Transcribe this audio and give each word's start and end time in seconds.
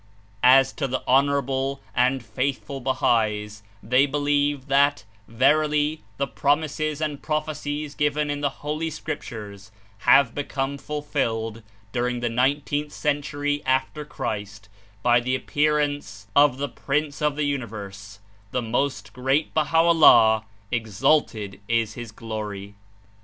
As 0.41 0.73
to 0.73 0.87
the 0.87 1.03
honorable 1.05 1.79
and 1.95 2.25
faithful 2.25 2.81
Bahais, 2.81 3.61
they 3.83 4.07
be 4.07 4.17
lieve 4.17 4.65
that, 4.65 5.03
verily, 5.27 6.01
the 6.17 6.25
promises 6.25 7.01
and 7.01 7.21
prophecies 7.21 7.93
given 7.93 8.31
in 8.31 8.41
the 8.41 8.49
Holy 8.65 8.89
Scriptures 8.89 9.71
have 9.99 10.33
become 10.33 10.79
fulfilled 10.79 11.61
during 11.91 12.19
the 12.19 12.29
nineteenth 12.29 12.91
century 12.91 13.61
after 13.63 14.03
Christ 14.03 14.69
by 15.03 15.19
the 15.19 15.35
appearance 15.35 16.25
of 16.35 16.57
the 16.57 16.67
Prince 16.67 17.21
of 17.21 17.35
the 17.35 17.45
Universe— 17.45 18.17
the 18.53 18.63
most 18.63 19.13
great 19.13 19.53
Baha'o'llah, 19.53 20.45
exalted 20.71 21.61
is 21.67 21.93
His 21.93 22.11
Glory! 22.11 22.73